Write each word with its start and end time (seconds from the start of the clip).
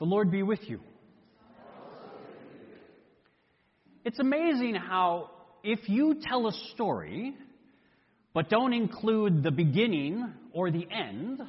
The 0.00 0.06
Lord 0.06 0.30
be 0.30 0.42
with 0.42 0.60
you. 0.62 0.80
It's 4.02 4.18
amazing 4.18 4.74
how, 4.74 5.28
if 5.62 5.90
you 5.90 6.16
tell 6.22 6.48
a 6.48 6.52
story, 6.72 7.34
but 8.32 8.48
don't 8.48 8.72
include 8.72 9.42
the 9.42 9.50
beginning 9.50 10.26
or 10.54 10.70
the 10.70 10.86
end, 10.90 11.42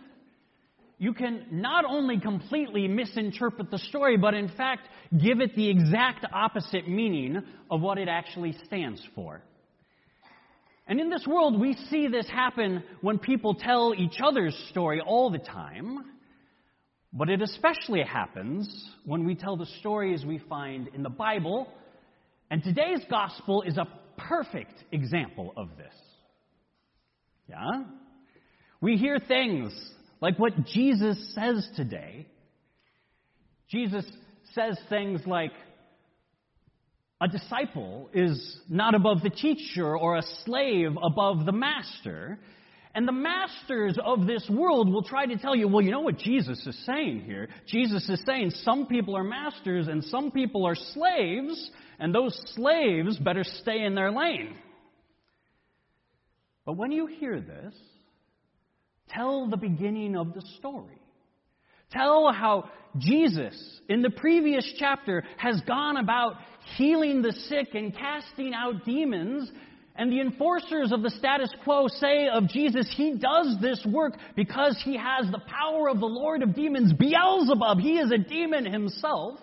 you 0.97 1.13
can 1.13 1.45
not 1.49 1.85
only 1.85 2.19
completely 2.19 2.89
misinterpret 2.89 3.71
the 3.71 3.77
story, 3.77 4.17
but 4.17 4.33
in 4.33 4.49
fact 4.49 4.85
give 5.17 5.39
it 5.39 5.55
the 5.55 5.69
exact 5.69 6.25
opposite 6.33 6.89
meaning 6.89 7.41
of 7.71 7.79
what 7.79 7.97
it 7.97 8.09
actually 8.09 8.53
stands 8.65 9.01
for. 9.15 9.41
And 10.87 10.99
in 10.99 11.09
this 11.09 11.25
world, 11.25 11.57
we 11.57 11.77
see 11.89 12.09
this 12.09 12.27
happen 12.27 12.83
when 12.99 13.17
people 13.17 13.55
tell 13.55 13.93
each 13.97 14.17
other's 14.21 14.55
story 14.71 14.99
all 14.99 15.31
the 15.31 15.39
time. 15.39 15.99
But 17.13 17.29
it 17.29 17.41
especially 17.41 18.03
happens 18.03 18.89
when 19.05 19.25
we 19.25 19.35
tell 19.35 19.57
the 19.57 19.65
stories 19.79 20.25
we 20.25 20.39
find 20.49 20.87
in 20.95 21.03
the 21.03 21.09
Bible. 21.09 21.67
And 22.49 22.63
today's 22.63 23.01
gospel 23.09 23.63
is 23.63 23.77
a 23.77 23.87
perfect 24.17 24.73
example 24.91 25.53
of 25.57 25.69
this. 25.77 25.93
Yeah? 27.49 27.83
We 28.79 28.95
hear 28.97 29.19
things 29.19 29.73
like 30.21 30.39
what 30.39 30.65
Jesus 30.65 31.33
says 31.35 31.67
today. 31.75 32.27
Jesus 33.69 34.05
says 34.53 34.77
things 34.89 35.21
like, 35.25 35.51
a 37.21 37.27
disciple 37.27 38.09
is 38.13 38.59
not 38.67 38.95
above 38.95 39.21
the 39.21 39.29
teacher 39.29 39.95
or 39.95 40.17
a 40.17 40.23
slave 40.43 40.97
above 41.01 41.45
the 41.45 41.51
master. 41.51 42.39
And 42.93 43.07
the 43.07 43.13
masters 43.13 43.97
of 44.03 44.27
this 44.27 44.45
world 44.49 44.91
will 44.91 45.03
try 45.03 45.25
to 45.25 45.37
tell 45.37 45.55
you, 45.55 45.67
well, 45.67 45.81
you 45.81 45.91
know 45.91 46.01
what 46.01 46.17
Jesus 46.17 46.65
is 46.67 46.85
saying 46.85 47.21
here? 47.25 47.47
Jesus 47.65 48.09
is 48.09 48.21
saying 48.25 48.51
some 48.63 48.85
people 48.85 49.15
are 49.15 49.23
masters 49.23 49.87
and 49.87 50.03
some 50.03 50.31
people 50.31 50.65
are 50.65 50.75
slaves, 50.75 51.71
and 51.99 52.13
those 52.13 52.37
slaves 52.55 53.17
better 53.17 53.43
stay 53.43 53.83
in 53.83 53.95
their 53.95 54.11
lane. 54.11 54.55
But 56.65 56.73
when 56.73 56.91
you 56.91 57.07
hear 57.07 57.39
this, 57.39 57.73
tell 59.09 59.49
the 59.49 59.57
beginning 59.57 60.17
of 60.17 60.33
the 60.33 60.41
story. 60.57 60.99
Tell 61.91 62.31
how 62.31 62.69
Jesus, 62.97 63.55
in 63.89 64.01
the 64.01 64.09
previous 64.09 64.69
chapter, 64.77 65.23
has 65.37 65.61
gone 65.61 65.97
about 65.97 66.35
healing 66.77 67.21
the 67.21 67.31
sick 67.31 67.69
and 67.73 67.95
casting 67.95 68.53
out 68.53 68.85
demons 68.85 69.49
and 69.95 70.11
the 70.11 70.21
enforcers 70.21 70.91
of 70.91 71.01
the 71.01 71.09
status 71.09 71.49
quo 71.63 71.87
say 71.87 72.27
of 72.27 72.47
Jesus, 72.47 72.91
he 72.95 73.17
does 73.17 73.57
this 73.61 73.85
work 73.85 74.13
because 74.35 74.81
he 74.83 74.97
has 74.97 75.29
the 75.29 75.41
power 75.45 75.89
of 75.89 75.99
the 75.99 76.05
Lord 76.05 76.43
of 76.43 76.55
demons, 76.55 76.93
Beelzebub. 76.93 77.79
He 77.79 77.97
is 77.97 78.11
a 78.11 78.17
demon 78.17 78.65
himself. 78.65 79.39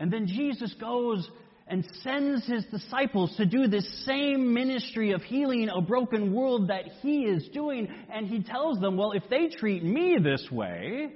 And 0.00 0.12
then 0.12 0.26
Jesus 0.26 0.74
goes 0.80 1.28
and 1.66 1.86
sends 2.02 2.46
his 2.46 2.64
disciples 2.70 3.34
to 3.36 3.46
do 3.46 3.68
this 3.68 3.86
same 4.06 4.52
ministry 4.52 5.12
of 5.12 5.22
healing 5.22 5.68
a 5.68 5.80
broken 5.80 6.34
world 6.34 6.68
that 6.68 6.84
he 7.02 7.22
is 7.24 7.46
doing. 7.52 7.88
And 8.12 8.26
he 8.26 8.42
tells 8.42 8.80
them, 8.80 8.96
well, 8.96 9.12
if 9.12 9.22
they 9.28 9.48
treat 9.48 9.84
me 9.84 10.16
this 10.22 10.46
way, 10.50 11.12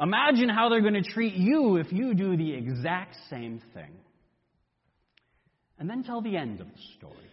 imagine 0.00 0.48
how 0.48 0.68
they're 0.68 0.80
going 0.80 0.94
to 0.94 1.02
treat 1.02 1.34
you 1.34 1.76
if 1.76 1.92
you 1.92 2.14
do 2.14 2.36
the 2.36 2.52
exact 2.54 3.16
same 3.28 3.60
thing. 3.74 3.90
And 5.78 5.90
then 5.90 6.04
tell 6.04 6.20
the 6.20 6.36
end 6.36 6.60
of 6.60 6.68
the 6.68 6.78
story 6.98 7.31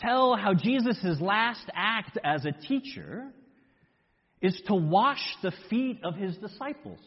tell 0.00 0.36
how 0.36 0.54
Jesus' 0.54 1.20
last 1.20 1.64
act 1.74 2.18
as 2.24 2.44
a 2.44 2.52
teacher 2.52 3.26
is 4.40 4.60
to 4.66 4.74
wash 4.74 5.22
the 5.42 5.52
feet 5.70 6.00
of 6.02 6.16
his 6.16 6.36
disciples, 6.38 6.98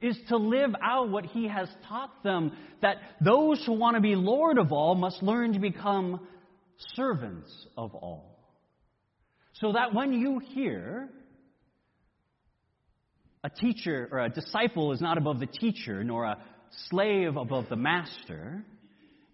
is 0.00 0.18
to 0.28 0.36
live 0.36 0.70
out 0.82 1.10
what 1.10 1.26
he 1.26 1.48
has 1.48 1.68
taught 1.88 2.22
them 2.22 2.52
that 2.82 2.98
those 3.20 3.64
who 3.66 3.72
want 3.72 3.96
to 3.96 4.00
be 4.00 4.14
Lord 4.14 4.58
of 4.58 4.70
all 4.72 4.94
must 4.94 5.22
learn 5.22 5.52
to 5.54 5.58
become 5.58 6.20
servants 6.94 7.50
of 7.76 7.94
all. 7.94 8.38
So 9.54 9.72
that 9.72 9.94
when 9.94 10.12
you 10.12 10.40
hear 10.40 11.08
a 13.42 13.50
teacher 13.50 14.08
or 14.10 14.20
a 14.20 14.28
disciple 14.28 14.92
is 14.92 15.00
not 15.00 15.18
above 15.18 15.40
the 15.40 15.46
teacher, 15.46 16.02
nor 16.02 16.24
a 16.24 16.38
slave 16.88 17.36
above 17.36 17.68
the 17.68 17.76
master, 17.76 18.64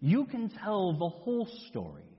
you 0.01 0.25
can 0.27 0.51
tell 0.63 0.93
the 0.93 1.09
whole 1.09 1.49
story 1.69 2.10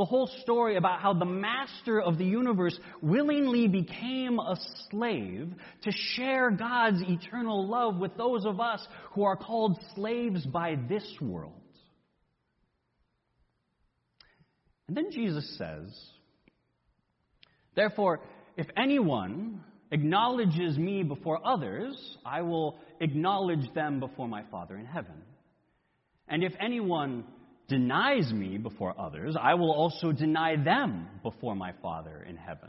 the 0.00 0.06
whole 0.06 0.30
story 0.40 0.76
about 0.76 1.02
how 1.02 1.12
the 1.12 1.26
master 1.26 2.00
of 2.00 2.16
the 2.16 2.24
universe 2.24 2.74
willingly 3.02 3.68
became 3.68 4.38
a 4.38 4.56
slave 4.88 5.52
to 5.82 5.92
share 5.92 6.50
God's 6.50 7.02
eternal 7.02 7.68
love 7.68 7.98
with 7.98 8.16
those 8.16 8.46
of 8.46 8.60
us 8.60 8.80
who 9.12 9.24
are 9.24 9.36
called 9.36 9.78
slaves 9.94 10.46
by 10.46 10.78
this 10.88 11.04
world. 11.20 11.52
And 14.88 14.96
then 14.96 15.10
Jesus 15.12 15.58
says, 15.58 15.94
Therefore, 17.76 18.20
if 18.56 18.68
anyone 18.78 19.60
acknowledges 19.90 20.78
me 20.78 21.02
before 21.02 21.46
others, 21.46 21.94
I 22.24 22.40
will 22.40 22.78
acknowledge 23.02 23.70
them 23.74 24.00
before 24.00 24.28
my 24.28 24.44
Father 24.50 24.78
in 24.78 24.86
heaven. 24.86 25.24
And 26.26 26.42
if 26.42 26.54
anyone 26.58 27.24
denies 27.70 28.30
me 28.32 28.58
before 28.58 28.94
others, 29.00 29.34
I 29.40 29.54
will 29.54 29.72
also 29.72 30.12
deny 30.12 30.56
them 30.56 31.06
before 31.22 31.56
my 31.56 31.72
Father 31.80 32.26
in 32.28 32.36
heaven. 32.36 32.68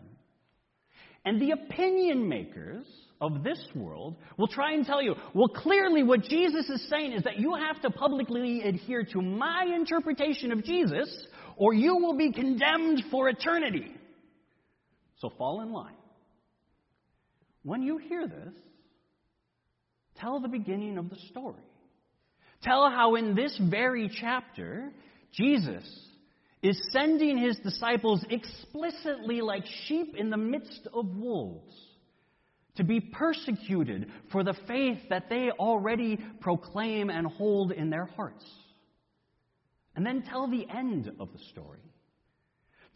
And 1.26 1.42
the 1.42 1.52
opinion 1.52 2.30
makers 2.30 2.86
of 3.20 3.44
this 3.44 3.62
world 3.76 4.16
will 4.38 4.48
try 4.48 4.74
and 4.74 4.86
tell 4.86 5.02
you, 5.02 5.16
well, 5.34 5.50
clearly 5.50 6.04
what 6.04 6.24
Jesus 6.24 6.70
is 6.70 6.88
saying 6.90 7.12
is 7.12 7.24
that 7.24 7.38
you 7.38 7.56
have 7.56 7.82
to 7.82 7.92
publicly 7.92 8.62
adhere 8.62 9.04
to 9.12 9.22
my 9.22 9.66
interpretation 9.76 10.52
of 10.52 10.64
Jesus, 10.64 11.28
or 11.58 11.74
you 11.74 11.98
will 11.98 12.18
be 12.18 12.32
condemned 12.32 13.04
for 13.12 13.30
eternity. 13.30 13.92
So 15.20 15.32
fall 15.38 15.62
in 15.62 15.72
line. 15.72 15.94
When 17.64 17.84
you 17.84 17.98
hear 17.98 18.26
this, 18.28 18.56
tell 20.20 20.40
the 20.40 20.48
beginning 20.48 20.98
of 20.98 21.10
the 21.10 21.18
story. 21.30 21.62
Tell 22.64 22.90
how 22.90 23.16
in 23.16 23.36
this 23.36 23.60
very 23.70 24.10
chapter, 24.20 24.92
Jesus 25.34 25.84
is 26.62 26.80
sending 26.92 27.38
his 27.38 27.58
disciples 27.58 28.24
explicitly 28.30 29.42
like 29.42 29.64
sheep 29.88 30.16
in 30.16 30.30
the 30.30 30.38
midst 30.38 30.88
of 30.94 31.08
wolves 31.16 31.74
to 32.76 32.84
be 32.84 33.00
persecuted 33.00 34.10
for 34.32 34.44
the 34.44 34.56
faith 34.68 35.00
that 35.10 35.28
they 35.30 35.50
already 35.52 36.20
proclaim 36.40 37.10
and 37.10 37.28
hold 37.28 37.72
in 37.72 37.90
their 37.90 38.06
hearts. 38.06 38.46
And 39.96 40.06
then 40.06 40.24
tell 40.24 40.48
the 40.48 40.68
end 40.70 41.12
of 41.20 41.34
the 41.34 41.40
story. 41.52 41.80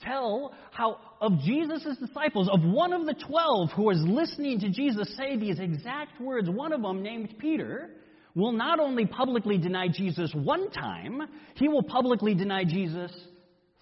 Tell 0.01 0.53
how 0.71 0.99
of 1.19 1.39
Jesus' 1.39 1.97
disciples, 1.99 2.49
of 2.51 2.61
one 2.61 2.93
of 2.93 3.05
the 3.05 3.15
twelve 3.15 3.71
who 3.71 3.83
was 3.83 4.01
listening 4.05 4.59
to 4.59 4.69
Jesus 4.69 5.15
say 5.17 5.37
these 5.37 5.59
exact 5.59 6.21
words, 6.21 6.49
one 6.49 6.71
of 6.71 6.81
them 6.81 7.01
named 7.01 7.35
Peter, 7.39 7.89
will 8.35 8.51
not 8.51 8.79
only 8.79 9.05
publicly 9.05 9.57
deny 9.57 9.87
Jesus 9.87 10.31
one 10.33 10.69
time, 10.69 11.21
he 11.55 11.69
will 11.69 11.83
publicly 11.83 12.35
deny 12.35 12.65
Jesus 12.65 13.11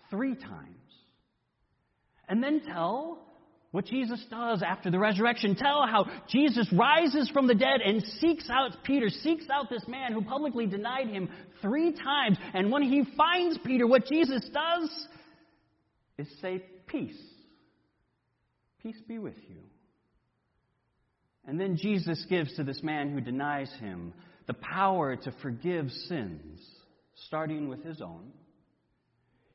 three 0.10 0.36
times. 0.36 0.70
And 2.30 2.42
then 2.42 2.62
tell 2.66 3.20
what 3.72 3.86
Jesus 3.86 4.24
does 4.30 4.62
after 4.62 4.92
the 4.92 5.00
resurrection. 5.00 5.56
Tell 5.56 5.88
how 5.88 6.06
Jesus 6.30 6.72
rises 6.72 7.28
from 7.30 7.48
the 7.48 7.56
dead 7.56 7.82
and 7.84 8.04
seeks 8.20 8.48
out 8.48 8.84
Peter, 8.84 9.10
seeks 9.10 9.46
out 9.52 9.68
this 9.72 9.88
man 9.88 10.14
who 10.14 10.22
publicly 10.22 10.68
denied 10.68 11.08
him 11.08 11.28
three 11.60 11.92
times. 11.92 12.38
And 12.54 12.72
when 12.72 12.84
he 12.84 13.04
finds 13.18 13.58
Peter, 13.66 13.88
what 13.88 14.06
Jesus 14.06 14.48
does 14.54 15.08
is 16.20 16.28
say, 16.40 16.64
Peace. 16.86 17.20
Peace 18.84 19.02
be 19.08 19.18
with 19.18 19.38
you. 19.50 19.58
And 21.48 21.60
then 21.60 21.76
Jesus 21.76 22.24
gives 22.30 22.56
to 22.58 22.64
this 22.64 22.84
man 22.84 23.12
who 23.12 23.22
denies 23.22 23.72
him 23.80 24.14
the 24.48 24.54
power 24.54 25.16
to 25.16 25.34
forgive 25.42 25.90
sins, 26.08 26.60
starting 27.28 27.70
with 27.70 27.84
his 27.84 28.02
own. 28.02 28.32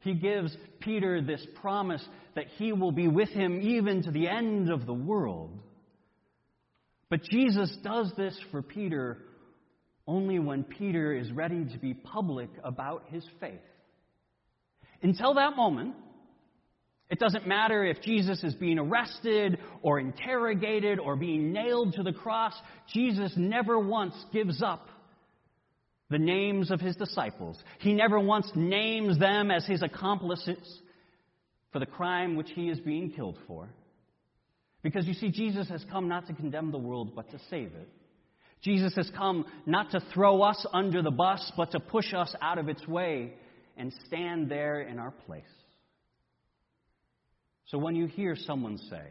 He 0.00 0.14
gives 0.14 0.56
Peter 0.80 1.20
this 1.20 1.44
promise 1.60 2.04
that 2.34 2.46
he 2.56 2.72
will 2.72 2.92
be 2.92 3.08
with 3.08 3.28
him 3.30 3.60
even 3.60 4.02
to 4.04 4.10
the 4.10 4.28
end 4.28 4.70
of 4.70 4.86
the 4.86 4.94
world. 4.94 5.58
But 7.10 7.22
Jesus 7.24 7.76
does 7.82 8.12
this 8.16 8.38
for 8.50 8.62
Peter 8.62 9.18
only 10.06 10.38
when 10.38 10.64
Peter 10.64 11.12
is 11.12 11.30
ready 11.32 11.66
to 11.66 11.78
be 11.78 11.94
public 11.94 12.48
about 12.64 13.04
his 13.08 13.24
faith. 13.40 13.60
Until 15.02 15.34
that 15.34 15.56
moment, 15.56 15.94
it 17.10 17.18
doesn't 17.18 17.46
matter 17.46 17.84
if 17.84 18.02
Jesus 18.02 18.44
is 18.44 18.54
being 18.54 18.78
arrested 18.78 19.58
or 19.82 19.98
interrogated 19.98 20.98
or 20.98 21.16
being 21.16 21.52
nailed 21.52 21.94
to 21.94 22.02
the 22.02 22.12
cross. 22.12 22.52
Jesus 22.92 23.32
never 23.36 23.78
once 23.78 24.14
gives 24.32 24.62
up 24.62 24.88
the 26.10 26.18
names 26.18 26.70
of 26.70 26.80
his 26.80 26.96
disciples. 26.96 27.58
He 27.80 27.94
never 27.94 28.20
once 28.20 28.50
names 28.54 29.18
them 29.18 29.50
as 29.50 29.64
his 29.66 29.82
accomplices 29.82 30.80
for 31.72 31.78
the 31.78 31.86
crime 31.86 32.36
which 32.36 32.50
he 32.54 32.68
is 32.68 32.78
being 32.80 33.10
killed 33.10 33.38
for. 33.46 33.68
Because 34.82 35.06
you 35.06 35.14
see, 35.14 35.30
Jesus 35.30 35.68
has 35.68 35.84
come 35.90 36.08
not 36.08 36.26
to 36.26 36.34
condemn 36.34 36.70
the 36.70 36.78
world, 36.78 37.14
but 37.16 37.30
to 37.30 37.38
save 37.50 37.72
it. 37.74 37.88
Jesus 38.62 38.94
has 38.96 39.10
come 39.16 39.44
not 39.66 39.90
to 39.92 40.00
throw 40.12 40.42
us 40.42 40.64
under 40.72 41.02
the 41.02 41.10
bus, 41.10 41.52
but 41.56 41.70
to 41.72 41.80
push 41.80 42.12
us 42.12 42.34
out 42.42 42.58
of 42.58 42.68
its 42.68 42.86
way 42.86 43.32
and 43.76 43.92
stand 44.06 44.50
there 44.50 44.80
in 44.80 44.98
our 44.98 45.10
place. 45.10 45.44
So 47.68 47.78
when 47.78 47.94
you 47.94 48.06
hear 48.06 48.34
someone 48.34 48.78
say, 48.78 49.02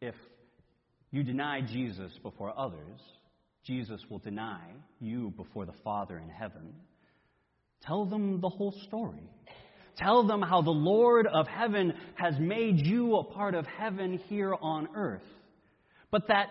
if 0.00 0.14
you 1.10 1.22
deny 1.22 1.62
Jesus 1.62 2.12
before 2.22 2.52
others, 2.58 3.00
Jesus 3.64 4.00
will 4.10 4.18
deny 4.18 4.60
you 5.00 5.32
before 5.36 5.64
the 5.64 5.74
Father 5.82 6.18
in 6.18 6.28
heaven. 6.28 6.74
Tell 7.82 8.04
them 8.04 8.40
the 8.40 8.50
whole 8.50 8.74
story. 8.86 9.30
Tell 9.96 10.26
them 10.26 10.42
how 10.42 10.60
the 10.60 10.70
Lord 10.70 11.26
of 11.26 11.48
heaven 11.48 11.94
has 12.16 12.34
made 12.38 12.84
you 12.84 13.16
a 13.16 13.24
part 13.24 13.54
of 13.54 13.66
heaven 13.66 14.20
here 14.28 14.54
on 14.60 14.88
earth. 14.94 15.22
But 16.10 16.28
that 16.28 16.48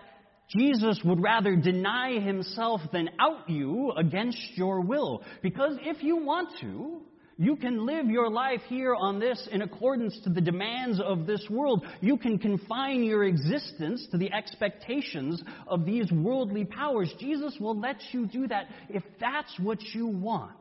Jesus 0.56 1.00
would 1.04 1.22
rather 1.22 1.54
deny 1.54 2.18
himself 2.18 2.80
than 2.92 3.08
out 3.20 3.48
you 3.48 3.92
against 3.92 4.56
your 4.56 4.80
will. 4.80 5.22
Because 5.42 5.78
if 5.82 6.02
you 6.02 6.16
want 6.16 6.50
to, 6.60 7.02
you 7.38 7.56
can 7.56 7.84
live 7.84 8.06
your 8.06 8.30
life 8.30 8.62
here 8.68 8.94
on 8.94 9.18
this 9.18 9.46
in 9.52 9.60
accordance 9.60 10.18
to 10.24 10.30
the 10.30 10.40
demands 10.40 11.00
of 11.00 11.26
this 11.26 11.44
world. 11.50 11.84
You 12.00 12.16
can 12.16 12.38
confine 12.38 13.04
your 13.04 13.24
existence 13.24 14.06
to 14.10 14.16
the 14.16 14.32
expectations 14.32 15.42
of 15.66 15.84
these 15.84 16.10
worldly 16.10 16.64
powers. 16.64 17.12
Jesus 17.20 17.54
will 17.60 17.78
let 17.78 17.96
you 18.12 18.26
do 18.26 18.48
that 18.48 18.68
if 18.88 19.02
that's 19.20 19.52
what 19.60 19.82
you 19.94 20.06
want. 20.06 20.52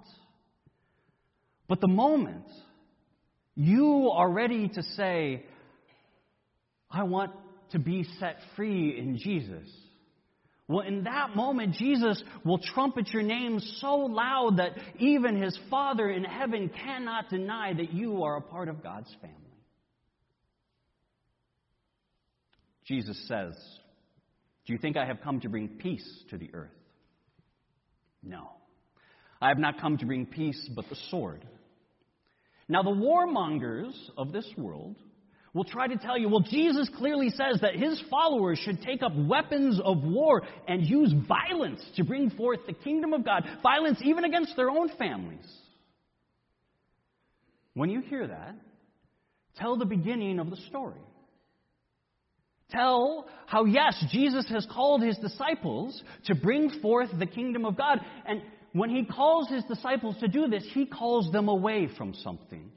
But 1.70 1.80
the 1.80 1.88
moment 1.88 2.46
you 3.56 4.12
are 4.14 4.30
ready 4.30 4.68
to 4.68 4.84
say, 4.84 5.46
I 6.92 7.04
want 7.04 7.32
to 7.72 7.80
be 7.80 8.06
set 8.20 8.38
free 8.58 9.00
in 9.00 9.18
Jesus, 9.18 9.68
well, 10.68 10.86
in 10.86 11.04
that 11.04 11.36
moment, 11.36 11.76
Jesus 11.76 12.22
will 12.44 12.58
trumpet 12.58 13.10
your 13.10 13.22
name 13.22 13.60
so 13.60 13.96
loud 13.96 14.58
that 14.58 14.72
even 14.98 15.40
his 15.40 15.58
Father 15.70 16.10
in 16.10 16.24
heaven 16.24 16.70
cannot 16.70 17.30
deny 17.30 17.74
that 17.74 17.94
you 17.94 18.24
are 18.24 18.38
a 18.38 18.42
part 18.42 18.68
of 18.68 18.82
God's 18.82 19.14
family. 19.22 19.36
Jesus 22.86 23.28
says, 23.28 23.54
Do 24.66 24.74
you 24.74 24.80
think 24.80 24.98
I 24.98 25.06
have 25.06 25.22
come 25.22 25.40
to 25.42 25.50
bring 25.50 25.68
peace 25.68 26.08
to 26.32 26.38
the 26.38 26.50
earth? 26.54 26.72
No. 28.24 28.50
I 29.40 29.50
have 29.50 29.60
not 29.60 29.80
come 29.80 29.98
to 30.00 30.06
bring 30.06 30.26
peace, 30.26 30.70
but 30.76 30.90
the 30.90 30.98
sword. 31.10 31.46
Now, 32.68 32.82
the 32.82 32.90
warmongers 32.90 33.94
of 34.18 34.32
this 34.32 34.48
world 34.58 34.96
will 35.56 35.64
try 35.64 35.88
to 35.88 35.96
tell 35.96 36.18
you, 36.18 36.28
well, 36.28 36.42
Jesus 36.42 36.90
clearly 36.98 37.30
says 37.30 37.62
that 37.62 37.76
his 37.76 38.00
followers 38.10 38.60
should 38.60 38.82
take 38.82 39.02
up 39.02 39.14
weapons 39.16 39.80
of 39.84 40.04
war 40.04 40.44
and 40.68 40.86
use 40.86 41.14
violence 41.28 41.82
to 41.96 42.04
bring 42.04 42.30
forth 42.30 42.60
the 42.68 42.74
kingdom 42.74 43.14
of 43.14 43.24
God, 43.24 43.44
violence 43.64 44.00
even 44.04 44.26
against 44.26 44.56
their 44.58 44.70
own 44.70 44.90
families. 45.00 45.50
When 47.74 47.90
you 47.90 48.02
hear 48.02 48.28
that, 48.28 48.56
tell 49.58 49.78
the 49.78 49.86
beginning 49.86 50.40
of 50.40 50.50
the 50.50 50.58
story. 50.68 51.00
Tell 52.70 53.28
how, 53.46 53.64
yes, 53.64 54.04
Jesus 54.12 54.46
has 54.50 54.68
called 54.70 55.02
his 55.02 55.18
disciples 55.20 56.04
to 56.26 56.36
bring 56.36 56.70
forth 56.82 57.10
the 57.18 57.28
kingdom 57.28 57.64
of 57.64 57.78
God. 57.78 58.00
And 58.26 58.42
when 58.74 58.90
he 58.90 59.06
calls 59.06 59.48
his 59.48 59.64
disciples 59.66 60.18
to 60.20 60.28
do 60.28 60.48
this, 60.48 60.66
he 60.74 60.86
calls 60.86 61.32
them 61.32 61.48
away 61.48 61.88
from 61.98 62.14
something. 62.14 62.72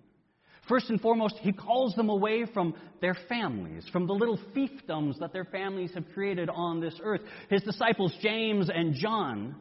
First 0.69 0.91
and 0.91 1.01
foremost, 1.01 1.37
he 1.41 1.53
calls 1.53 1.95
them 1.95 2.09
away 2.11 2.45
from 2.53 2.75
their 3.01 3.17
families, 3.29 3.85
from 3.91 4.07
the 4.07 4.13
little 4.13 4.39
fiefdoms 4.55 5.19
that 5.21 5.33
their 5.33 5.45
families 5.45 5.93
have 5.95 6.05
created 6.13 6.51
on 6.51 6.81
this 6.81 6.95
earth. 7.03 7.23
His 7.49 7.63
disciples, 7.63 8.15
James 8.21 8.69
and 8.73 8.95
John, 8.95 9.57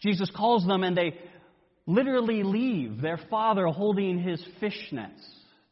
Jesus 0.00 0.30
calls 0.36 0.66
them 0.66 0.82
and 0.82 0.96
they 0.96 1.18
literally 1.86 2.42
leave 2.42 3.00
their 3.00 3.18
father 3.30 3.66
holding 3.66 4.18
his 4.18 4.44
fish 4.60 4.88
nets 4.92 5.22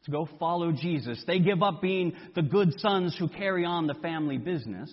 to 0.05 0.11
go 0.11 0.27
follow 0.39 0.71
Jesus. 0.71 1.23
They 1.27 1.39
give 1.39 1.61
up 1.61 1.81
being 1.81 2.13
the 2.35 2.41
good 2.41 2.79
sons 2.79 3.15
who 3.17 3.27
carry 3.27 3.65
on 3.65 3.87
the 3.87 3.93
family 3.95 4.37
business 4.37 4.91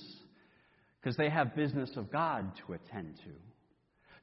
because 1.00 1.16
they 1.16 1.30
have 1.30 1.54
business 1.54 1.90
of 1.96 2.10
God 2.10 2.52
to 2.66 2.74
attend 2.74 3.16
to. 3.24 3.30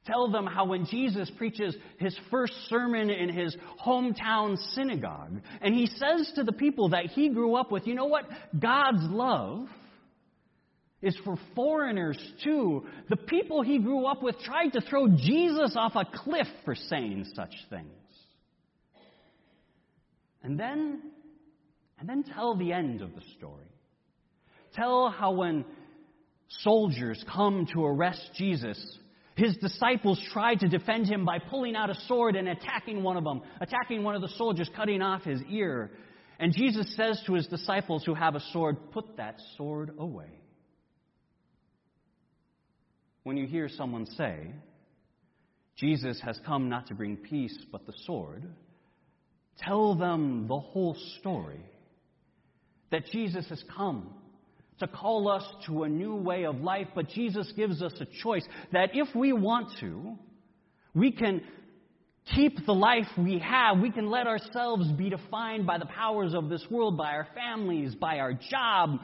Tell 0.06 0.30
them 0.30 0.46
how 0.46 0.66
when 0.66 0.84
Jesus 0.86 1.30
preaches 1.38 1.74
his 1.98 2.16
first 2.30 2.52
sermon 2.68 3.08
in 3.08 3.30
his 3.30 3.56
hometown 3.84 4.58
synagogue, 4.74 5.40
and 5.62 5.74
he 5.74 5.86
says 5.86 6.30
to 6.34 6.44
the 6.44 6.52
people 6.52 6.90
that 6.90 7.06
he 7.06 7.30
grew 7.30 7.54
up 7.54 7.72
with, 7.72 7.86
you 7.86 7.94
know 7.94 8.04
what? 8.04 8.24
God's 8.58 9.04
love 9.04 9.66
is 11.00 11.16
for 11.24 11.36
foreigners 11.54 12.18
too. 12.42 12.84
The 13.08 13.16
people 13.16 13.62
he 13.62 13.78
grew 13.78 14.06
up 14.06 14.22
with 14.22 14.38
tried 14.40 14.70
to 14.70 14.80
throw 14.82 15.08
Jesus 15.08 15.74
off 15.74 15.92
a 15.94 16.04
cliff 16.04 16.48
for 16.64 16.74
saying 16.74 17.26
such 17.34 17.54
things. 17.70 17.88
And 20.42 20.60
then, 20.60 21.00
and 21.98 22.06
then 22.06 22.24
tell 22.24 22.56
the 22.56 22.72
end 22.72 23.00
of 23.00 23.14
the 23.14 23.22
story. 23.38 23.64
Tell 24.74 25.08
how 25.08 25.32
when 25.32 25.64
soldiers 26.48 27.24
come 27.32 27.66
to 27.72 27.84
arrest 27.84 28.30
Jesus, 28.36 28.98
his 29.36 29.56
disciples 29.56 30.20
tried 30.32 30.60
to 30.60 30.68
defend 30.68 31.06
him 31.06 31.24
by 31.24 31.38
pulling 31.38 31.74
out 31.74 31.90
a 31.90 32.00
sword 32.06 32.36
and 32.36 32.48
attacking 32.48 33.02
one 33.02 33.16
of 33.16 33.24
them, 33.24 33.42
attacking 33.60 34.04
one 34.04 34.14
of 34.14 34.22
the 34.22 34.28
soldiers, 34.36 34.70
cutting 34.76 35.02
off 35.02 35.24
his 35.24 35.40
ear. 35.50 35.90
And 36.38 36.52
Jesus 36.52 36.94
says 36.96 37.20
to 37.26 37.34
his 37.34 37.46
disciples 37.48 38.04
who 38.04 38.14
have 38.14 38.36
a 38.36 38.40
sword, 38.52 38.76
Put 38.92 39.16
that 39.16 39.40
sword 39.56 39.92
away. 39.98 40.30
When 43.24 43.36
you 43.36 43.46
hear 43.46 43.68
someone 43.68 44.06
say, 44.06 44.52
Jesus 45.76 46.20
has 46.20 46.38
come 46.46 46.68
not 46.68 46.86
to 46.88 46.94
bring 46.94 47.16
peace 47.16 47.58
but 47.72 47.86
the 47.86 47.94
sword, 48.06 48.44
tell 49.58 49.96
them 49.96 50.46
the 50.46 50.58
whole 50.58 50.96
story. 51.18 51.64
That 52.92 53.06
Jesus 53.06 53.48
has 53.48 53.64
come 53.76 54.14
to 54.80 54.86
call 54.86 55.28
us 55.28 55.44
to 55.66 55.84
a 55.84 55.88
new 55.88 56.14
way 56.16 56.44
of 56.44 56.60
life, 56.60 56.88
but 56.94 57.08
Jesus 57.08 57.52
gives 57.56 57.82
us 57.82 57.92
a 58.00 58.06
choice 58.22 58.44
that 58.72 58.90
if 58.94 59.14
we 59.14 59.32
want 59.32 59.68
to, 59.80 60.16
we 60.94 61.12
can 61.12 61.42
keep 62.34 62.64
the 62.66 62.72
life 62.72 63.06
we 63.18 63.38
have. 63.38 63.78
We 63.78 63.90
can 63.90 64.10
let 64.10 64.26
ourselves 64.26 64.90
be 64.92 65.10
defined 65.10 65.66
by 65.66 65.78
the 65.78 65.86
powers 65.86 66.34
of 66.34 66.48
this 66.48 66.64
world, 66.70 66.96
by 66.96 67.12
our 67.12 67.28
families, 67.34 67.94
by 67.94 68.18
our 68.18 68.32
job, 68.32 69.00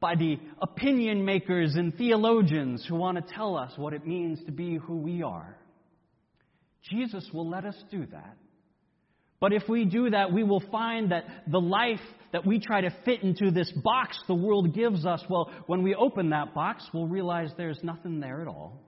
by 0.00 0.16
the 0.16 0.38
opinion 0.60 1.24
makers 1.24 1.74
and 1.76 1.96
theologians 1.96 2.84
who 2.88 2.96
want 2.96 3.16
to 3.16 3.34
tell 3.34 3.56
us 3.56 3.72
what 3.76 3.92
it 3.92 4.06
means 4.06 4.42
to 4.46 4.52
be 4.52 4.76
who 4.76 4.96
we 4.96 5.22
are. 5.22 5.56
Jesus 6.90 7.28
will 7.32 7.48
let 7.48 7.64
us 7.64 7.76
do 7.90 8.06
that. 8.06 8.36
But 9.40 9.54
if 9.54 9.68
we 9.68 9.86
do 9.86 10.10
that, 10.10 10.32
we 10.32 10.44
will 10.44 10.62
find 10.70 11.12
that 11.12 11.24
the 11.46 11.60
life 11.60 12.00
that 12.32 12.46
we 12.46 12.60
try 12.60 12.82
to 12.82 12.94
fit 13.04 13.22
into 13.22 13.50
this 13.50 13.72
box 13.72 14.18
the 14.28 14.34
world 14.34 14.74
gives 14.74 15.06
us, 15.06 15.22
well, 15.28 15.50
when 15.66 15.82
we 15.82 15.94
open 15.94 16.30
that 16.30 16.54
box, 16.54 16.84
we'll 16.92 17.06
realize 17.06 17.50
there's 17.56 17.82
nothing 17.82 18.20
there 18.20 18.42
at 18.42 18.48
all. 18.48 18.80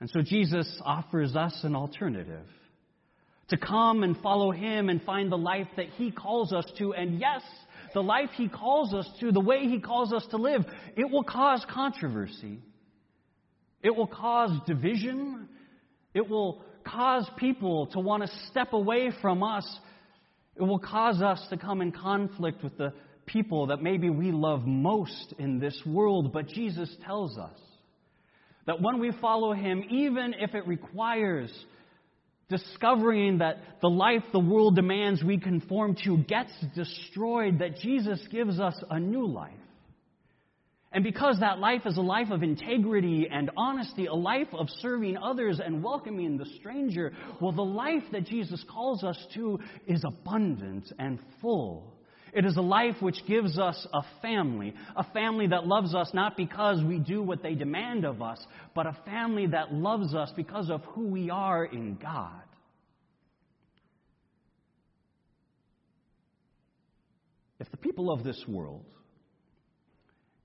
And 0.00 0.08
so 0.10 0.22
Jesus 0.22 0.80
offers 0.84 1.36
us 1.36 1.58
an 1.62 1.76
alternative 1.76 2.46
to 3.48 3.56
come 3.56 4.02
and 4.02 4.16
follow 4.18 4.50
Him 4.50 4.88
and 4.88 5.02
find 5.02 5.30
the 5.30 5.38
life 5.38 5.68
that 5.76 5.90
He 5.96 6.10
calls 6.10 6.52
us 6.52 6.64
to. 6.78 6.94
And 6.94 7.20
yes, 7.20 7.42
the 7.94 8.02
life 8.02 8.30
He 8.36 8.48
calls 8.48 8.94
us 8.94 9.08
to, 9.20 9.30
the 9.30 9.40
way 9.40 9.66
He 9.68 9.80
calls 9.80 10.12
us 10.12 10.24
to 10.30 10.36
live, 10.36 10.64
it 10.96 11.10
will 11.10 11.24
cause 11.24 11.64
controversy. 11.68 12.60
It 13.82 13.94
will 13.94 14.06
cause 14.06 14.50
division. 14.66 15.48
It 16.14 16.28
will 16.28 16.62
cause 16.84 17.28
people 17.36 17.86
to 17.88 18.00
want 18.00 18.22
to 18.22 18.30
step 18.50 18.72
away 18.72 19.10
from 19.20 19.42
us 19.42 19.66
it 20.56 20.62
will 20.62 20.78
cause 20.78 21.22
us 21.22 21.44
to 21.50 21.56
come 21.56 21.80
in 21.80 21.92
conflict 21.92 22.62
with 22.62 22.76
the 22.76 22.92
people 23.26 23.68
that 23.68 23.82
maybe 23.82 24.10
we 24.10 24.32
love 24.32 24.66
most 24.66 25.34
in 25.38 25.58
this 25.58 25.80
world. 25.86 26.32
But 26.32 26.48
Jesus 26.48 26.94
tells 27.06 27.38
us 27.38 27.58
that 28.66 28.80
when 28.80 28.98
we 28.98 29.12
follow 29.20 29.52
Him, 29.52 29.82
even 29.90 30.34
if 30.38 30.54
it 30.54 30.66
requires 30.66 31.50
discovering 32.48 33.38
that 33.38 33.80
the 33.80 33.88
life 33.88 34.22
the 34.32 34.38
world 34.38 34.76
demands 34.76 35.22
we 35.24 35.38
conform 35.38 35.96
to 36.04 36.18
gets 36.18 36.52
destroyed, 36.74 37.60
that 37.60 37.78
Jesus 37.78 38.20
gives 38.30 38.60
us 38.60 38.74
a 38.90 39.00
new 39.00 39.26
life. 39.26 39.52
And 40.92 41.02
because 41.02 41.40
that 41.40 41.58
life 41.58 41.82
is 41.86 41.96
a 41.96 42.02
life 42.02 42.30
of 42.30 42.42
integrity 42.42 43.26
and 43.30 43.50
honesty, 43.56 44.06
a 44.06 44.14
life 44.14 44.48
of 44.52 44.68
serving 44.80 45.16
others 45.16 45.60
and 45.64 45.82
welcoming 45.82 46.36
the 46.36 46.46
stranger, 46.58 47.12
well, 47.40 47.52
the 47.52 47.62
life 47.62 48.02
that 48.12 48.26
Jesus 48.26 48.62
calls 48.70 49.02
us 49.02 49.16
to 49.34 49.58
is 49.86 50.04
abundant 50.04 50.92
and 50.98 51.18
full. 51.40 51.94
It 52.34 52.44
is 52.44 52.56
a 52.56 52.62
life 52.62 52.96
which 53.00 53.26
gives 53.26 53.58
us 53.58 53.86
a 53.92 54.02
family, 54.20 54.74
a 54.96 55.04
family 55.12 55.46
that 55.48 55.66
loves 55.66 55.94
us 55.94 56.10
not 56.14 56.36
because 56.36 56.82
we 56.82 56.98
do 56.98 57.22
what 57.22 57.42
they 57.42 57.54
demand 57.54 58.04
of 58.04 58.22
us, 58.22 58.44
but 58.74 58.86
a 58.86 58.96
family 59.04 59.46
that 59.48 59.72
loves 59.72 60.14
us 60.14 60.30
because 60.34 60.70
of 60.70 60.82
who 60.84 61.08
we 61.08 61.30
are 61.30 61.64
in 61.64 61.96
God. 61.96 62.42
if 67.62 67.70
the 67.70 67.76
people 67.76 68.12
of 68.12 68.24
this 68.24 68.44
world 68.48 68.84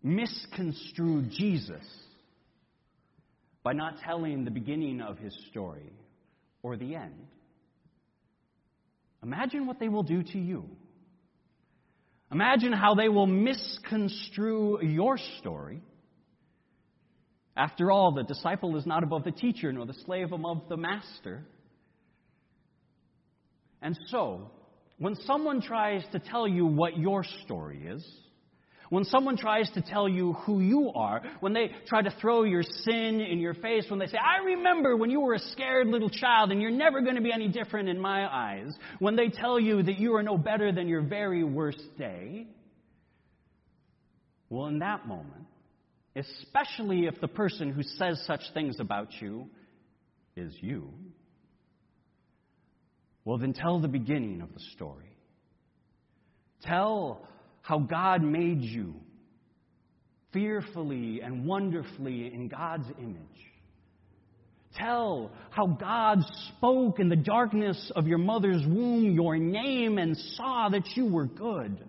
misconstrue 0.08 1.24
Jesus 1.30 1.84
by 3.64 3.74
not 3.74 3.96
telling 4.04 4.46
the 4.46 4.52
beginning 4.52 5.02
of 5.02 5.18
his 5.18 5.38
story 5.50 5.92
or 6.64 6.78
the 6.78 6.96
end, 6.96 7.28
imagine 9.22 9.68
what 9.68 9.80
they 9.80 9.90
will 9.90 10.04
do 10.04 10.24
to 10.24 10.40
you. 10.40 10.66
Imagine 12.32 12.74
how 12.74 12.94
they 12.96 13.10
will 13.10 13.28
misconstrue 13.28 14.84
your 14.84 15.18
story. 15.40 15.82
After 17.56 17.90
all, 17.90 18.12
the 18.12 18.24
disciple 18.24 18.78
is 18.78 18.86
not 18.86 19.04
above 19.04 19.24
the 19.24 19.32
teacher, 19.32 19.72
nor 19.72 19.86
the 19.86 19.96
slave 20.06 20.32
above 20.32 20.64
the 20.70 20.78
master. 20.78 21.46
And 23.82 23.98
so, 24.08 24.52
when 25.00 25.16
someone 25.16 25.62
tries 25.62 26.04
to 26.12 26.20
tell 26.20 26.48
you 26.48 26.66
what 26.66 26.98
your 26.98 27.24
story 27.44 27.88
is, 27.88 28.06
when 28.90 29.04
someone 29.06 29.38
tries 29.38 29.70
to 29.72 29.82
tell 29.82 30.08
you 30.08 30.34
who 30.34 30.60
you 30.60 30.92
are, 30.96 31.22
when 31.40 31.54
they 31.54 31.72
try 31.88 32.02
to 32.02 32.14
throw 32.22 32.44
your 32.44 32.64
sin 32.64 33.20
in 33.20 33.40
your 33.40 33.54
face, 33.54 33.86
when 33.90 34.00
they 34.00 34.08
say, 34.08 34.18
I 34.18 34.44
remember 34.46 34.96
when 34.96 35.10
you 35.10 35.20
were 35.20 35.34
a 35.34 35.40
scared 35.40 35.88
little 35.88 36.10
child 36.10 36.52
and 36.52 36.62
you're 36.62 36.72
never 36.72 37.02
going 37.02 37.16
to 37.16 37.22
be 37.22 37.32
any 37.32 37.48
different 37.48 37.90
in 37.90 38.00
my 38.00 38.28
eyes, 38.28 38.74
when 39.00 39.16
they 39.16 39.30
tell 39.30 39.60
you 39.60 39.84
that 39.84 40.00
you 40.00 40.16
are 40.16 40.24
no 40.24 40.38
better 40.38 40.72
than 40.72 40.88
your 40.88 41.02
very 41.02 41.44
worst 41.44 41.84
day, 41.98 42.48
well, 44.50 44.68
in 44.68 44.80
that 44.80 45.08
moment, 45.08 45.46
especially 46.16 47.06
if 47.06 47.20
the 47.20 47.28
person 47.28 47.72
who 47.72 47.84
says 47.84 48.22
such 48.26 48.42
things 48.54 48.80
about 48.80 49.10
you 49.20 49.50
is 50.36 50.54
you, 50.62 50.94
well, 53.26 53.38
then 53.38 53.52
tell 53.52 53.82
the 53.82 53.90
beginning 53.90 54.40
of 54.40 54.54
the 54.54 54.62
story. 54.74 55.18
Tell 56.64 57.28
how 57.68 57.80
God 57.80 58.24
made 58.24 58.62
you 58.62 58.94
fearfully 60.32 61.20
and 61.20 61.46
wonderfully 61.46 62.34
in 62.34 62.48
God's 62.48 62.88
image. 62.98 63.20
Tell 64.78 65.32
how 65.50 65.68
God 65.68 66.20
spoke 66.48 67.02
in 67.02 67.10
the 67.10 67.18
darkness 67.18 67.92
of 67.94 68.08
your 68.08 68.20
mother's 68.20 68.66
womb 68.66 69.12
your 69.12 69.38
name 69.38 69.98
and 69.98 70.16
saw 70.36 70.70
that 70.70 70.88
you 70.96 71.08
were 71.08 71.26
good. 71.26 71.84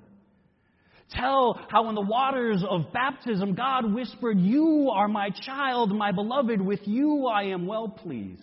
Tell 1.13 1.61
how 1.69 1.89
in 1.91 1.95
the 1.95 2.01
waters 2.01 2.65
of 2.69 2.93
baptism 2.93 3.55
God 3.55 3.95
whispered, 3.95 4.37
You 4.37 4.91
are 4.93 5.07
my 5.07 5.31
child, 5.31 5.95
my 5.95 6.11
beloved, 6.11 6.61
with 6.61 6.81
you 6.87 7.29
I 7.29 7.45
am 7.45 7.69
well 7.69 7.89
pleased. 7.89 8.43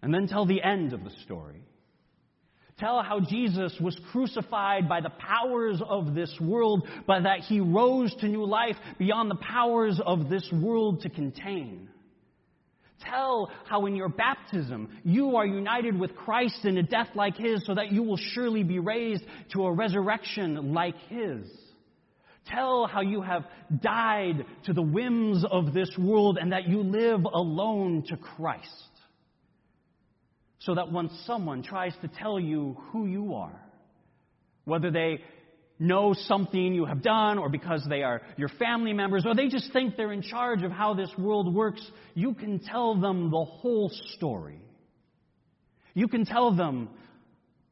And 0.00 0.14
then 0.14 0.26
tell 0.26 0.46
the 0.46 0.62
end 0.62 0.94
of 0.94 1.04
the 1.04 1.12
story 1.22 1.65
tell 2.78 3.02
how 3.02 3.20
Jesus 3.20 3.74
was 3.80 3.98
crucified 4.12 4.88
by 4.88 5.00
the 5.00 5.10
powers 5.10 5.80
of 5.86 6.14
this 6.14 6.34
world, 6.40 6.86
but 7.06 7.22
that 7.22 7.40
he 7.40 7.60
rose 7.60 8.14
to 8.16 8.28
new 8.28 8.44
life 8.44 8.76
beyond 8.98 9.30
the 9.30 9.36
powers 9.36 9.98
of 10.04 10.28
this 10.28 10.46
world 10.52 11.00
to 11.02 11.08
contain. 11.08 11.88
Tell 13.00 13.50
how 13.66 13.86
in 13.86 13.94
your 13.94 14.08
baptism 14.08 14.90
you 15.04 15.36
are 15.36 15.46
united 15.46 15.98
with 15.98 16.16
Christ 16.16 16.64
in 16.64 16.76
a 16.76 16.82
death 16.82 17.08
like 17.14 17.36
his, 17.36 17.64
so 17.64 17.74
that 17.74 17.92
you 17.92 18.02
will 18.02 18.18
surely 18.18 18.62
be 18.62 18.78
raised 18.78 19.24
to 19.52 19.64
a 19.64 19.72
resurrection 19.72 20.74
like 20.74 20.96
his. 21.08 21.46
Tell 22.46 22.86
how 22.86 23.00
you 23.00 23.22
have 23.22 23.44
died 23.80 24.44
to 24.64 24.72
the 24.72 24.82
whims 24.82 25.44
of 25.50 25.72
this 25.72 25.90
world 25.98 26.38
and 26.40 26.52
that 26.52 26.68
you 26.68 26.82
live 26.82 27.24
alone 27.24 28.04
to 28.08 28.16
Christ 28.16 28.86
so 30.58 30.74
that 30.74 30.90
when 30.92 31.10
someone 31.26 31.62
tries 31.62 31.92
to 32.02 32.08
tell 32.08 32.40
you 32.40 32.76
who 32.90 33.06
you 33.06 33.34
are, 33.34 33.60
whether 34.64 34.90
they 34.90 35.20
know 35.78 36.14
something 36.14 36.74
you 36.74 36.86
have 36.86 37.02
done 37.02 37.38
or 37.38 37.48
because 37.48 37.84
they 37.88 38.02
are 38.02 38.22
your 38.36 38.48
family 38.48 38.92
members 38.92 39.24
or 39.26 39.34
they 39.34 39.48
just 39.48 39.72
think 39.72 39.96
they're 39.96 40.12
in 40.12 40.22
charge 40.22 40.62
of 40.62 40.72
how 40.72 40.94
this 40.94 41.10
world 41.18 41.54
works, 41.54 41.82
you 42.14 42.34
can 42.34 42.58
tell 42.58 42.98
them 42.98 43.30
the 43.30 43.44
whole 43.44 43.90
story. 44.16 44.60
You 45.94 46.08
can 46.08 46.24
tell 46.24 46.54
them 46.54 46.88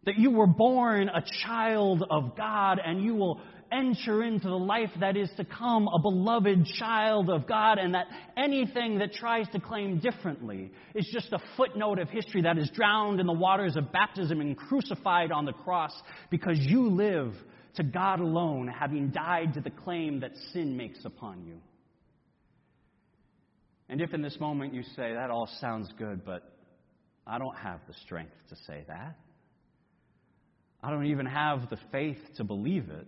that 0.04 0.18
you 0.18 0.30
were 0.30 0.46
born 0.46 1.08
a 1.08 1.24
child 1.44 2.04
of 2.10 2.36
God 2.36 2.78
and 2.84 3.02
you 3.02 3.14
will 3.14 3.40
enter 3.72 4.22
into 4.22 4.48
the 4.48 4.54
life 4.54 4.90
that 5.00 5.16
is 5.16 5.30
to 5.36 5.44
come, 5.44 5.88
a 5.88 5.98
beloved 5.98 6.66
child 6.78 7.30
of 7.30 7.46
God, 7.46 7.78
and 7.78 7.94
that 7.94 8.06
anything 8.36 8.98
that 8.98 9.12
tries 9.12 9.48
to 9.48 9.60
claim 9.60 9.98
differently 9.98 10.70
is 10.94 11.08
just 11.12 11.32
a 11.32 11.38
footnote 11.56 11.98
of 11.98 12.08
history 12.08 12.42
that 12.42 12.58
is 12.58 12.70
drowned 12.70 13.20
in 13.20 13.26
the 13.26 13.32
waters 13.32 13.76
of 13.76 13.92
baptism 13.92 14.40
and 14.40 14.56
crucified 14.56 15.32
on 15.32 15.44
the 15.44 15.52
cross 15.52 15.92
because 16.30 16.58
you 16.58 16.88
live 16.90 17.34
to 17.76 17.82
God 17.82 18.20
alone, 18.20 18.68
having 18.68 19.10
died 19.10 19.54
to 19.54 19.60
the 19.60 19.70
claim 19.70 20.20
that 20.20 20.32
sin 20.52 20.76
makes 20.76 21.04
upon 21.04 21.44
you. 21.44 21.60
And 23.88 24.00
if 24.00 24.14
in 24.14 24.22
this 24.22 24.38
moment 24.40 24.74
you 24.74 24.82
say, 24.96 25.12
that 25.14 25.30
all 25.30 25.48
sounds 25.60 25.92
good, 25.98 26.24
but 26.24 26.42
I 27.26 27.38
don't 27.38 27.56
have 27.56 27.80
the 27.86 27.94
strength 28.04 28.34
to 28.50 28.56
say 28.66 28.84
that. 28.88 29.16
I 30.82 30.90
don't 30.90 31.06
even 31.06 31.26
have 31.26 31.70
the 31.70 31.78
faith 31.90 32.18
to 32.36 32.44
believe 32.44 32.90
it. 32.90 33.06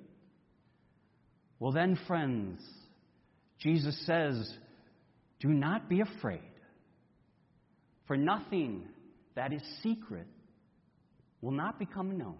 Well, 1.58 1.72
then, 1.72 1.98
friends, 2.06 2.60
Jesus 3.58 3.98
says, 4.06 4.50
Do 5.40 5.48
not 5.48 5.88
be 5.88 6.00
afraid, 6.00 6.40
for 8.06 8.16
nothing 8.16 8.84
that 9.34 9.52
is 9.52 9.62
secret 9.82 10.26
will 11.40 11.52
not 11.52 11.78
become 11.78 12.18
known, 12.18 12.38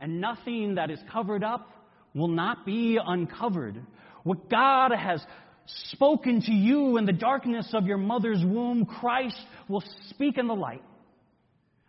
and 0.00 0.20
nothing 0.20 0.76
that 0.76 0.90
is 0.90 0.98
covered 1.12 1.44
up 1.44 1.68
will 2.14 2.28
not 2.28 2.66
be 2.66 2.98
uncovered. 3.04 3.80
What 4.24 4.50
God 4.50 4.92
has 4.92 5.24
spoken 5.66 6.40
to 6.42 6.52
you 6.52 6.96
in 6.96 7.06
the 7.06 7.12
darkness 7.12 7.70
of 7.72 7.86
your 7.86 7.98
mother's 7.98 8.44
womb, 8.44 8.84
Christ 8.84 9.40
will 9.68 9.82
speak 10.10 10.38
in 10.38 10.48
the 10.48 10.54
light. 10.54 10.82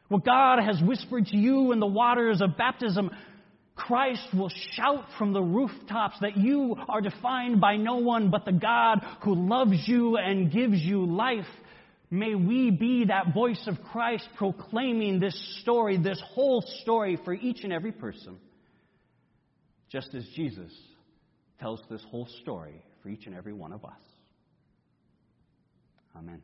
What 0.09 0.25
God 0.25 0.59
has 0.63 0.81
whispered 0.81 1.25
to 1.27 1.37
you 1.37 1.71
in 1.71 1.79
the 1.79 1.87
waters 1.87 2.41
of 2.41 2.57
baptism, 2.57 3.09
Christ 3.75 4.27
will 4.33 4.51
shout 4.73 5.05
from 5.17 5.33
the 5.33 5.41
rooftops 5.41 6.17
that 6.21 6.37
you 6.37 6.75
are 6.87 7.01
defined 7.01 7.59
by 7.59 7.75
no 7.75 7.95
one 7.95 8.29
but 8.29 8.45
the 8.45 8.51
God 8.51 8.99
who 9.23 9.35
loves 9.35 9.87
you 9.87 10.17
and 10.17 10.51
gives 10.51 10.79
you 10.79 11.05
life. 11.05 11.47
May 12.11 12.35
we 12.35 12.69
be 12.69 13.05
that 13.05 13.33
voice 13.33 13.63
of 13.65 13.81
Christ 13.91 14.27
proclaiming 14.37 15.19
this 15.19 15.35
story, 15.61 15.97
this 15.97 16.21
whole 16.33 16.63
story 16.81 17.17
for 17.25 17.33
each 17.33 17.63
and 17.63 17.73
every 17.73 17.91
person, 17.91 18.37
just 19.89 20.13
as 20.13 20.23
Jesus 20.35 20.71
tells 21.59 21.81
this 21.89 22.03
whole 22.11 22.27
story 22.41 22.83
for 23.01 23.09
each 23.09 23.25
and 23.25 23.35
every 23.35 23.53
one 23.53 23.73
of 23.73 23.83
us. 23.83 23.99
Amen. 26.15 26.41